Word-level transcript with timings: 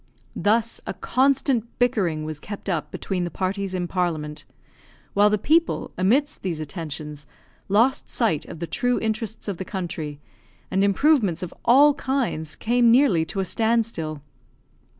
Thus 0.35 0.81
a 0.87 0.95
constant 0.95 1.77
bickering 1.77 2.25
was 2.25 2.39
kept 2.39 2.69
up 2.69 2.89
between 2.89 3.23
the 3.23 3.29
parties 3.29 3.75
in 3.75 3.87
Parliament; 3.87 4.45
while 5.13 5.29
the 5.29 5.37
people, 5.37 5.91
amidst 5.95 6.41
these 6.41 6.59
attentions, 6.59 7.27
lost 7.69 8.09
sight 8.09 8.43
of 8.45 8.57
the 8.57 8.65
true 8.65 8.99
interests 8.99 9.47
of 9.47 9.57
the 9.57 9.63
country, 9.63 10.19
and 10.71 10.83
improvements 10.83 11.43
of 11.43 11.53
all 11.63 11.93
kinds 11.93 12.55
came 12.55 12.89
nearly 12.89 13.25
to 13.25 13.41
a 13.41 13.45
stand 13.45 13.85
still. 13.85 14.23